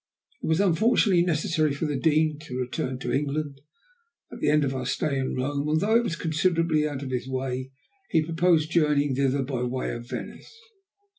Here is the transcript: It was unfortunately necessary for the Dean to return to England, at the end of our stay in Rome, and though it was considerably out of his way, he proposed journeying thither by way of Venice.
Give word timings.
It 0.41 0.47
was 0.47 0.59
unfortunately 0.59 1.21
necessary 1.21 1.71
for 1.75 1.85
the 1.85 1.95
Dean 1.95 2.39
to 2.39 2.57
return 2.57 2.97
to 2.97 3.13
England, 3.13 3.61
at 4.31 4.39
the 4.39 4.49
end 4.49 4.65
of 4.65 4.73
our 4.73 4.87
stay 4.87 5.19
in 5.19 5.35
Rome, 5.35 5.69
and 5.69 5.79
though 5.79 5.95
it 5.97 6.03
was 6.03 6.15
considerably 6.15 6.87
out 6.87 7.03
of 7.03 7.11
his 7.11 7.27
way, 7.29 7.71
he 8.09 8.25
proposed 8.25 8.71
journeying 8.71 9.13
thither 9.13 9.43
by 9.43 9.61
way 9.61 9.93
of 9.93 10.09
Venice. 10.09 10.51